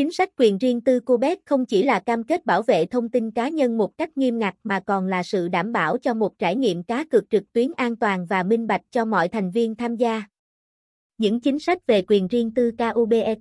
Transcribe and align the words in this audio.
Chính 0.00 0.12
sách 0.12 0.30
quyền 0.36 0.58
riêng 0.58 0.80
tư 0.80 1.00
của 1.00 1.16
Bet 1.16 1.38
không 1.46 1.66
chỉ 1.66 1.82
là 1.82 2.00
cam 2.00 2.24
kết 2.24 2.46
bảo 2.46 2.62
vệ 2.62 2.86
thông 2.86 3.08
tin 3.08 3.30
cá 3.30 3.48
nhân 3.48 3.78
một 3.78 3.98
cách 3.98 4.16
nghiêm 4.16 4.38
ngặt 4.38 4.54
mà 4.64 4.80
còn 4.80 5.06
là 5.06 5.22
sự 5.22 5.48
đảm 5.48 5.72
bảo 5.72 5.98
cho 5.98 6.14
một 6.14 6.38
trải 6.38 6.56
nghiệm 6.56 6.82
cá 6.82 7.04
cược 7.04 7.30
trực 7.30 7.52
tuyến 7.52 7.72
an 7.76 7.96
toàn 7.96 8.26
và 8.26 8.42
minh 8.42 8.66
bạch 8.66 8.80
cho 8.90 9.04
mọi 9.04 9.28
thành 9.28 9.50
viên 9.50 9.74
tham 9.74 9.96
gia. 9.96 10.22
Những 11.18 11.40
chính 11.40 11.58
sách 11.58 11.86
về 11.86 12.02
quyền 12.08 12.28
riêng 12.28 12.54
tư 12.54 12.70
KUBET 12.78 13.38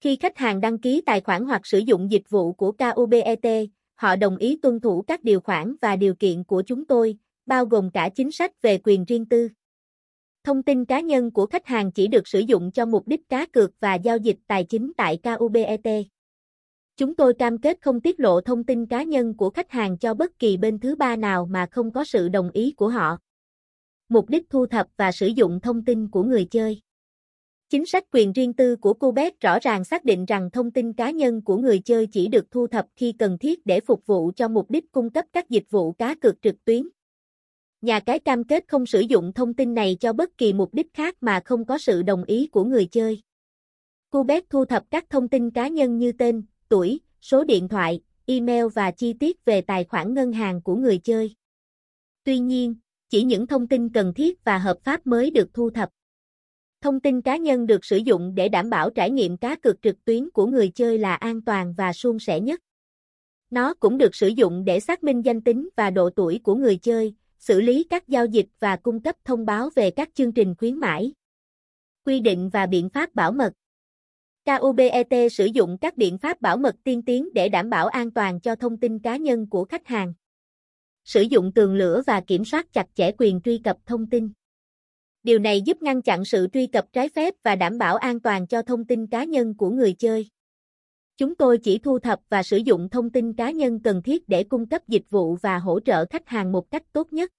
Khi 0.00 0.16
khách 0.16 0.38
hàng 0.38 0.60
đăng 0.60 0.78
ký 0.78 1.02
tài 1.06 1.20
khoản 1.20 1.44
hoặc 1.44 1.66
sử 1.66 1.78
dụng 1.78 2.12
dịch 2.12 2.30
vụ 2.30 2.52
của 2.52 2.72
KUBET, 2.72 3.68
họ 3.94 4.16
đồng 4.16 4.36
ý 4.36 4.58
tuân 4.62 4.80
thủ 4.80 5.02
các 5.02 5.24
điều 5.24 5.40
khoản 5.40 5.76
và 5.80 5.96
điều 5.96 6.14
kiện 6.14 6.44
của 6.44 6.62
chúng 6.66 6.84
tôi, 6.84 7.16
bao 7.46 7.66
gồm 7.66 7.90
cả 7.90 8.08
chính 8.08 8.32
sách 8.32 8.62
về 8.62 8.78
quyền 8.78 9.04
riêng 9.04 9.26
tư. 9.26 9.48
Thông 10.44 10.62
tin 10.62 10.84
cá 10.84 11.00
nhân 11.00 11.30
của 11.30 11.46
khách 11.46 11.66
hàng 11.66 11.92
chỉ 11.92 12.08
được 12.08 12.28
sử 12.28 12.38
dụng 12.38 12.70
cho 12.72 12.86
mục 12.86 13.08
đích 13.08 13.28
cá 13.28 13.46
cược 13.46 13.70
và 13.80 13.94
giao 13.94 14.16
dịch 14.16 14.36
tài 14.46 14.64
chính 14.64 14.92
tại 14.96 15.18
KUBET. 15.22 15.86
Chúng 16.96 17.16
tôi 17.16 17.34
cam 17.34 17.58
kết 17.58 17.78
không 17.80 18.00
tiết 18.00 18.20
lộ 18.20 18.40
thông 18.40 18.64
tin 18.64 18.86
cá 18.86 19.02
nhân 19.02 19.36
của 19.36 19.50
khách 19.50 19.70
hàng 19.70 19.98
cho 19.98 20.14
bất 20.14 20.38
kỳ 20.38 20.56
bên 20.56 20.78
thứ 20.78 20.96
ba 20.96 21.16
nào 21.16 21.46
mà 21.46 21.66
không 21.70 21.92
có 21.92 22.04
sự 22.04 22.28
đồng 22.28 22.50
ý 22.50 22.72
của 22.76 22.88
họ. 22.88 23.18
Mục 24.08 24.28
đích 24.28 24.50
thu 24.50 24.66
thập 24.66 24.86
và 24.96 25.12
sử 25.12 25.26
dụng 25.26 25.60
thông 25.60 25.84
tin 25.84 26.10
của 26.10 26.22
người 26.22 26.44
chơi. 26.50 26.80
Chính 27.68 27.86
sách 27.86 28.04
quyền 28.12 28.32
riêng 28.32 28.52
tư 28.52 28.76
của 28.76 28.94
Cubet 28.94 29.40
rõ 29.40 29.58
ràng 29.58 29.84
xác 29.84 30.04
định 30.04 30.24
rằng 30.24 30.50
thông 30.50 30.70
tin 30.70 30.92
cá 30.92 31.10
nhân 31.10 31.42
của 31.42 31.56
người 31.56 31.78
chơi 31.78 32.06
chỉ 32.06 32.28
được 32.28 32.50
thu 32.50 32.66
thập 32.66 32.86
khi 32.96 33.12
cần 33.12 33.38
thiết 33.38 33.66
để 33.66 33.80
phục 33.80 34.06
vụ 34.06 34.32
cho 34.36 34.48
mục 34.48 34.70
đích 34.70 34.92
cung 34.92 35.10
cấp 35.10 35.24
các 35.32 35.50
dịch 35.50 35.70
vụ 35.70 35.92
cá 35.92 36.14
cược 36.14 36.42
trực 36.42 36.64
tuyến. 36.64 36.88
Nhà 37.82 38.00
cái 38.00 38.18
cam 38.18 38.44
kết 38.44 38.64
không 38.68 38.86
sử 38.86 39.00
dụng 39.00 39.32
thông 39.32 39.54
tin 39.54 39.74
này 39.74 39.96
cho 40.00 40.12
bất 40.12 40.38
kỳ 40.38 40.52
mục 40.52 40.74
đích 40.74 40.94
khác 40.94 41.16
mà 41.20 41.40
không 41.44 41.64
có 41.64 41.78
sự 41.78 42.02
đồng 42.02 42.24
ý 42.24 42.46
của 42.46 42.64
người 42.64 42.86
chơi. 42.86 43.22
Cubet 44.10 44.50
thu 44.50 44.64
thập 44.64 44.84
các 44.90 45.10
thông 45.10 45.28
tin 45.28 45.50
cá 45.50 45.68
nhân 45.68 45.98
như 45.98 46.12
tên, 46.12 46.42
tuổi, 46.68 47.00
số 47.20 47.44
điện 47.44 47.68
thoại, 47.68 48.00
email 48.26 48.64
và 48.74 48.90
chi 48.90 49.12
tiết 49.12 49.44
về 49.44 49.60
tài 49.60 49.84
khoản 49.84 50.14
ngân 50.14 50.32
hàng 50.32 50.62
của 50.62 50.76
người 50.76 50.98
chơi. 50.98 51.34
Tuy 52.24 52.38
nhiên, 52.38 52.74
chỉ 53.08 53.22
những 53.22 53.46
thông 53.46 53.68
tin 53.68 53.88
cần 53.88 54.14
thiết 54.14 54.44
và 54.44 54.58
hợp 54.58 54.78
pháp 54.84 55.06
mới 55.06 55.30
được 55.30 55.54
thu 55.54 55.70
thập. 55.70 55.88
Thông 56.80 57.00
tin 57.00 57.20
cá 57.20 57.36
nhân 57.36 57.66
được 57.66 57.84
sử 57.84 57.96
dụng 57.96 58.34
để 58.34 58.48
đảm 58.48 58.70
bảo 58.70 58.90
trải 58.90 59.10
nghiệm 59.10 59.36
cá 59.36 59.56
cược 59.56 59.82
trực 59.82 60.04
tuyến 60.04 60.30
của 60.30 60.46
người 60.46 60.68
chơi 60.68 60.98
là 60.98 61.14
an 61.14 61.42
toàn 61.42 61.74
và 61.76 61.92
suôn 61.92 62.18
sẻ 62.18 62.40
nhất. 62.40 62.60
Nó 63.50 63.74
cũng 63.74 63.98
được 63.98 64.14
sử 64.14 64.28
dụng 64.28 64.64
để 64.64 64.80
xác 64.80 65.04
minh 65.04 65.24
danh 65.24 65.40
tính 65.40 65.68
và 65.76 65.90
độ 65.90 66.10
tuổi 66.10 66.40
của 66.44 66.54
người 66.54 66.76
chơi, 66.76 67.14
xử 67.42 67.60
lý 67.60 67.84
các 67.90 68.08
giao 68.08 68.26
dịch 68.26 68.46
và 68.58 68.76
cung 68.76 69.00
cấp 69.00 69.16
thông 69.24 69.46
báo 69.46 69.70
về 69.74 69.90
các 69.90 70.08
chương 70.14 70.32
trình 70.32 70.54
khuyến 70.58 70.76
mãi. 70.76 71.12
Quy 72.04 72.20
định 72.20 72.50
và 72.52 72.66
biện 72.66 72.88
pháp 72.88 73.14
bảo 73.14 73.32
mật 73.32 73.52
KUBET 74.44 75.32
sử 75.32 75.44
dụng 75.44 75.78
các 75.80 75.96
biện 75.96 76.18
pháp 76.18 76.40
bảo 76.40 76.56
mật 76.56 76.76
tiên 76.84 77.02
tiến 77.02 77.28
để 77.34 77.48
đảm 77.48 77.70
bảo 77.70 77.86
an 77.86 78.10
toàn 78.10 78.40
cho 78.40 78.56
thông 78.56 78.76
tin 78.76 78.98
cá 78.98 79.16
nhân 79.16 79.46
của 79.50 79.64
khách 79.64 79.86
hàng. 79.86 80.14
Sử 81.04 81.22
dụng 81.22 81.52
tường 81.54 81.74
lửa 81.74 82.02
và 82.06 82.20
kiểm 82.20 82.44
soát 82.44 82.72
chặt 82.72 82.86
chẽ 82.94 83.12
quyền 83.18 83.40
truy 83.40 83.58
cập 83.58 83.76
thông 83.86 84.10
tin. 84.10 84.32
Điều 85.22 85.38
này 85.38 85.60
giúp 85.60 85.82
ngăn 85.82 86.02
chặn 86.02 86.24
sự 86.24 86.46
truy 86.52 86.66
cập 86.66 86.92
trái 86.92 87.08
phép 87.08 87.34
và 87.42 87.56
đảm 87.56 87.78
bảo 87.78 87.96
an 87.96 88.20
toàn 88.20 88.46
cho 88.46 88.62
thông 88.62 88.84
tin 88.84 89.06
cá 89.06 89.24
nhân 89.24 89.54
của 89.56 89.70
người 89.70 89.92
chơi. 89.92 90.28
Chúng 91.22 91.34
tôi 91.34 91.58
chỉ 91.58 91.78
thu 91.78 91.98
thập 91.98 92.20
và 92.28 92.42
sử 92.42 92.56
dụng 92.56 92.88
thông 92.88 93.10
tin 93.10 93.32
cá 93.32 93.50
nhân 93.50 93.80
cần 93.80 94.02
thiết 94.02 94.28
để 94.28 94.44
cung 94.44 94.66
cấp 94.66 94.88
dịch 94.88 95.10
vụ 95.10 95.34
và 95.34 95.58
hỗ 95.58 95.80
trợ 95.80 96.04
khách 96.10 96.28
hàng 96.28 96.52
một 96.52 96.70
cách 96.70 96.82
tốt 96.92 97.12
nhất. 97.12 97.32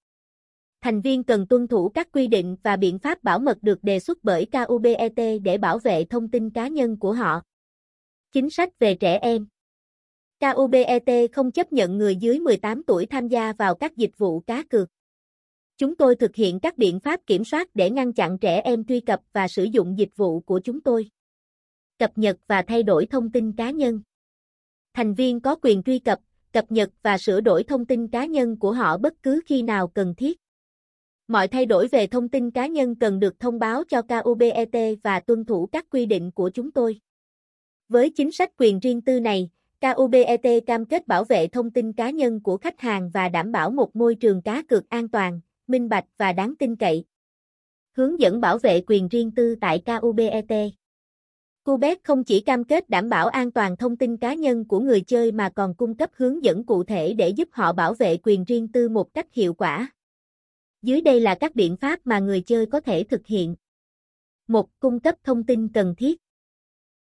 Thành 0.82 1.02
viên 1.02 1.24
cần 1.24 1.48
tuân 1.48 1.68
thủ 1.68 1.90
các 1.90 2.08
quy 2.12 2.28
định 2.28 2.56
và 2.64 2.76
biện 2.76 3.00
pháp 3.00 3.24
bảo 3.24 3.40
mật 3.40 3.58
được 3.62 3.84
đề 3.84 4.00
xuất 4.00 4.18
bởi 4.24 4.48
KUBET 4.52 5.42
để 5.44 5.58
bảo 5.58 5.80
vệ 5.80 6.06
thông 6.06 6.32
tin 6.32 6.50
cá 6.50 6.68
nhân 6.68 7.00
của 7.00 7.14
họ. 7.14 7.42
Chính 8.32 8.50
sách 8.50 8.80
về 8.80 8.96
trẻ 8.96 9.20
em 9.22 9.48
KUBET 10.40 11.32
không 11.32 11.52
chấp 11.52 11.74
nhận 11.74 11.98
người 11.98 12.16
dưới 12.16 12.40
18 12.40 12.84
tuổi 12.84 13.06
tham 13.06 13.28
gia 13.28 13.54
vào 13.54 13.76
các 13.76 13.98
dịch 13.98 14.18
vụ 14.18 14.40
cá 14.40 14.64
cược. 14.64 14.90
Chúng 15.78 15.96
tôi 15.96 16.16
thực 16.16 16.36
hiện 16.36 16.60
các 16.60 16.78
biện 16.78 17.00
pháp 17.00 17.20
kiểm 17.26 17.44
soát 17.44 17.70
để 17.74 17.90
ngăn 17.90 18.14
chặn 18.14 18.38
trẻ 18.38 18.62
em 18.62 18.86
truy 18.86 19.00
cập 19.00 19.20
và 19.34 19.48
sử 19.48 19.64
dụng 19.64 19.98
dịch 19.98 20.16
vụ 20.16 20.40
của 20.40 20.60
chúng 20.60 20.82
tôi 20.82 21.10
cập 22.00 22.18
nhật 22.18 22.38
và 22.48 22.62
thay 22.62 22.84
đổi 22.84 23.06
thông 23.06 23.32
tin 23.32 23.52
cá 23.52 23.72
nhân. 23.72 24.02
Thành 24.94 25.14
viên 25.14 25.40
có 25.40 25.56
quyền 25.56 25.84
truy 25.84 26.00
cập, 26.00 26.20
cập 26.54 26.72
nhật 26.72 26.90
và 27.04 27.18
sửa 27.18 27.42
đổi 27.42 27.64
thông 27.64 27.86
tin 27.86 28.08
cá 28.08 28.26
nhân 28.26 28.60
của 28.60 28.72
họ 28.72 28.98
bất 28.98 29.14
cứ 29.24 29.42
khi 29.46 29.62
nào 29.62 29.88
cần 29.88 30.16
thiết. 30.16 30.40
Mọi 31.28 31.48
thay 31.48 31.66
đổi 31.66 31.88
về 31.88 32.08
thông 32.08 32.30
tin 32.30 32.52
cá 32.52 32.68
nhân 32.68 32.96
cần 32.96 33.20
được 33.20 33.40
thông 33.40 33.60
báo 33.60 33.84
cho 33.84 34.02
KUBET 34.02 35.00
và 35.04 35.20
tuân 35.20 35.46
thủ 35.46 35.70
các 35.72 35.86
quy 35.90 36.06
định 36.06 36.32
của 36.32 36.50
chúng 36.50 36.72
tôi. 36.72 37.00
Với 37.90 38.10
chính 38.10 38.32
sách 38.32 38.52
quyền 38.58 38.80
riêng 38.80 39.02
tư 39.02 39.20
này, 39.20 39.50
KUBET 39.82 40.66
cam 40.68 40.86
kết 40.86 41.08
bảo 41.08 41.24
vệ 41.24 41.48
thông 41.48 41.72
tin 41.72 41.94
cá 41.94 42.10
nhân 42.10 42.40
của 42.44 42.58
khách 42.58 42.80
hàng 42.80 43.10
và 43.14 43.30
đảm 43.30 43.52
bảo 43.52 43.70
một 43.70 43.96
môi 43.96 44.16
trường 44.16 44.42
cá 44.42 44.64
cược 44.64 44.90
an 44.90 45.10
toàn, 45.10 45.42
minh 45.68 45.90
bạch 45.90 46.06
và 46.18 46.34
đáng 46.34 46.54
tin 46.60 46.76
cậy. 46.76 47.06
Hướng 47.92 48.20
dẫn 48.20 48.42
bảo 48.42 48.58
vệ 48.58 48.82
quyền 48.88 49.08
riêng 49.08 49.32
tư 49.32 49.56
tại 49.62 49.84
KUBET 49.86 50.74
Cubet 51.66 52.04
không 52.04 52.24
chỉ 52.24 52.42
cam 52.42 52.64
kết 52.64 52.90
đảm 52.90 53.10
bảo 53.10 53.28
an 53.28 53.52
toàn 53.52 53.78
thông 53.78 53.98
tin 53.98 54.18
cá 54.18 54.34
nhân 54.34 54.66
của 54.66 54.80
người 54.80 55.02
chơi 55.02 55.32
mà 55.32 55.50
còn 55.50 55.76
cung 55.76 55.96
cấp 55.96 56.10
hướng 56.14 56.44
dẫn 56.44 56.64
cụ 56.64 56.84
thể 56.84 57.14
để 57.14 57.30
giúp 57.30 57.50
họ 57.52 57.74
bảo 57.74 57.94
vệ 57.94 58.18
quyền 58.24 58.44
riêng 58.44 58.68
tư 58.68 58.90
một 58.90 59.14
cách 59.14 59.34
hiệu 59.34 59.54
quả. 59.54 59.92
Dưới 60.82 61.02
đây 61.02 61.20
là 61.20 61.36
các 61.36 61.56
biện 61.56 61.78
pháp 61.78 62.00
mà 62.04 62.20
người 62.20 62.42
chơi 62.42 62.66
có 62.66 62.80
thể 62.80 63.04
thực 63.04 63.28
hiện. 63.28 63.56
1. 64.48 64.80
Cung 64.80 65.00
cấp 65.00 65.16
thông 65.24 65.44
tin 65.44 65.68
cần 65.68 65.96
thiết. 65.98 66.22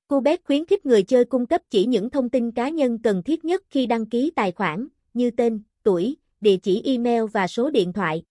Cubet 0.07 0.43
khuyến 0.43 0.65
khích 0.65 0.85
người 0.85 1.03
chơi 1.03 1.25
cung 1.25 1.45
cấp 1.45 1.61
chỉ 1.69 1.85
những 1.85 2.09
thông 2.09 2.29
tin 2.29 2.51
cá 2.51 2.69
nhân 2.69 2.99
cần 3.03 3.23
thiết 3.23 3.45
nhất 3.45 3.63
khi 3.69 3.85
đăng 3.85 4.05
ký 4.05 4.31
tài 4.35 4.51
khoản, 4.51 4.87
như 5.13 5.31
tên, 5.31 5.63
tuổi, 5.83 6.15
địa 6.41 6.57
chỉ 6.57 6.81
email 6.85 7.23
và 7.33 7.47
số 7.47 7.69
điện 7.69 7.93
thoại. 7.93 8.23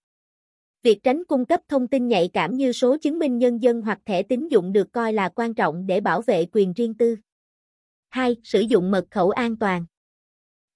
Việc 0.83 1.03
tránh 1.03 1.25
cung 1.25 1.45
cấp 1.45 1.61
thông 1.69 1.89
tin 1.89 2.09
nhạy 2.09 2.31
cảm 2.33 2.57
như 2.57 2.73
số 2.73 2.97
chứng 2.97 3.19
minh 3.19 3.39
nhân 3.39 3.63
dân 3.63 3.83
hoặc 3.83 3.99
thẻ 4.07 4.23
tín 4.23 4.49
dụng 4.49 4.73
được 4.73 4.93
coi 4.93 5.13
là 5.13 5.29
quan 5.29 5.55
trọng 5.55 5.87
để 5.87 6.01
bảo 6.01 6.23
vệ 6.23 6.47
quyền 6.53 6.73
riêng 6.73 6.95
tư. 6.95 7.17
2. 8.09 8.37
Sử 8.45 8.61
dụng 8.61 8.91
mật 8.91 9.05
khẩu 9.11 9.31
an 9.31 9.57
toàn. 9.57 9.87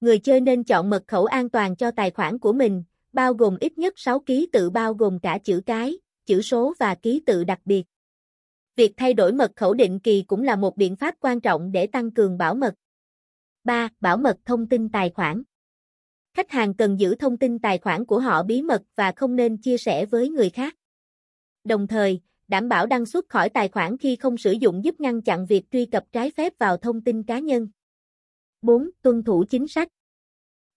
Người 0.01 0.19
chơi 0.19 0.41
nên 0.41 0.65
chọn 0.65 0.91
mật 0.91 1.05
khẩu 1.07 1.25
an 1.25 1.51
toàn 1.51 1.77
cho 1.77 1.91
tài 1.91 2.11
khoản 2.11 2.39
của 2.39 2.53
mình, 2.53 2.85
bao 3.13 3.35
gồm 3.35 3.57
ít 3.61 3.79
nhất 3.79 3.95
6 3.97 4.21
ký 4.21 4.49
tự 4.53 4.71
bao 4.71 4.95
gồm 4.95 5.19
cả 5.21 5.39
chữ 5.45 5.61
cái, 5.67 5.99
chữ 6.27 6.43
số 6.43 6.75
và 6.79 6.95
ký 6.95 7.23
tự 7.27 7.45
đặc 7.45 7.61
biệt. 7.65 7.85
Việc 8.77 8.93
thay 8.97 9.15
đổi 9.15 9.33
mật 9.33 9.53
khẩu 9.57 9.75
định 9.75 10.01
kỳ 10.01 10.23
cũng 10.27 10.43
là 10.43 10.57
một 10.57 10.77
biện 10.77 10.97
pháp 10.97 11.15
quan 11.21 11.41
trọng 11.41 11.73
để 11.73 11.87
tăng 11.87 12.11
cường 12.11 12.39
bảo 12.39 12.55
mật. 12.55 12.75
3. 13.65 13.89
Bảo 14.01 14.17
mật 14.17 14.37
thông 14.45 14.69
tin 14.69 14.89
tài 14.89 15.11
khoản. 15.11 15.43
Khách 16.37 16.51
hàng 16.51 16.75
cần 16.75 17.01
giữ 17.01 17.15
thông 17.15 17.37
tin 17.37 17.59
tài 17.59 17.79
khoản 17.79 18.05
của 18.05 18.19
họ 18.19 18.43
bí 18.43 18.63
mật 18.63 18.83
và 18.97 19.13
không 19.13 19.37
nên 19.37 19.57
chia 19.57 19.79
sẻ 19.79 20.07
với 20.07 20.29
người 20.29 20.51
khác. 20.51 20.77
Đồng 21.65 21.87
thời, 21.87 22.21
đảm 22.49 22.69
bảo 22.69 22.87
đăng 22.87 23.07
xuất 23.07 23.29
khỏi 23.29 23.49
tài 23.49 23.69
khoản 23.69 23.99
khi 23.99 24.17
không 24.17 24.37
sử 24.37 24.53
dụng 24.53 24.85
giúp 24.85 25.01
ngăn 25.01 25.23
chặn 25.23 25.47
việc 25.47 25.65
truy 25.71 25.87
cập 25.87 26.05
trái 26.13 26.31
phép 26.31 26.53
vào 26.59 26.77
thông 26.77 27.01
tin 27.01 27.23
cá 27.23 27.39
nhân. 27.39 27.69
4. 28.63 28.91
Tuân 29.03 29.23
thủ 29.23 29.45
chính 29.51 29.69
sách. 29.69 29.89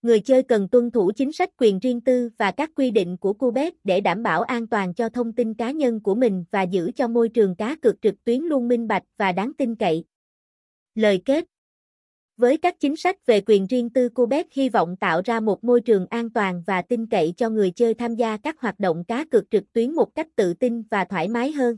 Người 0.02 0.20
chơi 0.20 0.44
cần 0.44 0.70
tuân 0.70 0.92
thủ 0.92 1.12
chính 1.16 1.32
sách 1.32 1.50
quyền 1.58 1.80
riêng 1.80 2.02
tư 2.02 2.30
và 2.38 2.52
các 2.52 2.72
quy 2.76 2.92
định 2.92 3.18
của 3.18 3.34
Cubet 3.34 3.74
để 3.84 4.02
đảm 4.02 4.24
bảo 4.24 4.42
an 4.42 4.68
toàn 4.68 4.94
cho 4.94 5.10
thông 5.10 5.34
tin 5.34 5.54
cá 5.54 5.72
nhân 5.72 6.00
của 6.02 6.16
mình 6.16 6.46
và 6.52 6.62
giữ 6.62 6.92
cho 6.96 7.08
môi 7.08 7.30
trường 7.30 7.56
cá 7.56 7.76
cược 7.76 8.02
trực 8.02 8.24
tuyến 8.24 8.42
luôn 8.42 8.68
minh 8.68 8.88
bạch 8.88 9.04
và 9.18 9.32
đáng 9.32 9.52
tin 9.58 9.76
cậy. 9.76 10.04
Lời 10.96 11.22
kết 11.26 11.46
với 12.40 12.58
các 12.58 12.80
chính 12.80 12.96
sách 12.96 13.26
về 13.26 13.42
quyền 13.46 13.68
riêng 13.68 13.90
tư, 13.90 14.10
Quebec 14.10 14.48
hy 14.54 14.70
vọng 14.70 14.96
tạo 14.96 15.22
ra 15.26 15.40
một 15.40 15.64
môi 15.64 15.82
trường 15.82 16.06
an 16.10 16.30
toàn 16.30 16.64
và 16.68 16.82
tin 16.82 17.06
cậy 17.06 17.34
cho 17.38 17.50
người 17.50 17.72
chơi 17.72 17.94
tham 17.94 18.16
gia 18.16 18.38
các 18.38 18.60
hoạt 18.60 18.80
động 18.80 19.04
cá 19.04 19.26
cược 19.32 19.52
trực 19.52 19.74
tuyến 19.74 19.94
một 19.96 20.16
cách 20.16 20.28
tự 20.36 20.54
tin 20.54 20.84
và 20.92 21.06
thoải 21.06 21.28
mái 21.28 21.52
hơn. 21.52 21.78